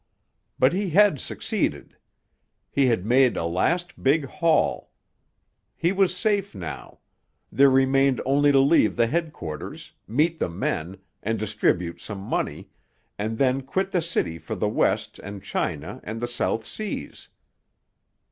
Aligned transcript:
But 0.57 0.73
he 0.73 0.89
had 0.89 1.19
succeeded. 1.19 1.95
He 2.71 2.87
had 2.87 3.05
made 3.05 3.37
a 3.37 3.45
last 3.45 4.01
big 4.01 4.25
haul. 4.25 4.89
He 5.77 5.91
was 5.91 6.17
safe 6.17 6.55
now—there 6.55 7.69
remained 7.69 8.19
only 8.25 8.51
to 8.51 8.59
leave 8.59 8.95
the 8.95 9.05
headquarters, 9.05 9.93
meet 10.07 10.39
the 10.39 10.49
men, 10.49 10.97
and 11.21 11.37
distribute 11.37 12.01
some 12.01 12.17
money, 12.19 12.71
and 13.19 13.37
then 13.37 13.61
quit 13.61 13.91
the 13.91 14.01
city 14.01 14.39
for 14.39 14.55
the 14.55 14.67
West 14.69 15.19
and 15.19 15.43
China 15.43 15.99
and 16.03 16.19
the 16.19 16.27
South 16.27 16.65
Seas. 16.65 17.29